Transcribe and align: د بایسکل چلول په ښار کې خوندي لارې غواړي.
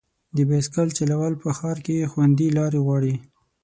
د 0.35 0.37
بایسکل 0.49 0.87
چلول 0.97 1.33
په 1.41 1.49
ښار 1.57 1.77
کې 1.85 2.09
خوندي 2.11 2.47
لارې 2.57 2.79
غواړي. 2.85 3.13